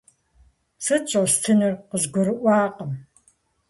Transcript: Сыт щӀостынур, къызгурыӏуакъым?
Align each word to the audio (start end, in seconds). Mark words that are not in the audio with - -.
Сыт 0.85 1.03
щӀостынур, 1.11 1.73
къызгурыӏуакъым? 1.89 2.91